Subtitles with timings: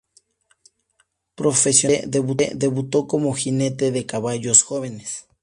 [1.35, 5.27] Profesionalmente, debutó como jinete de caballos jóvenes.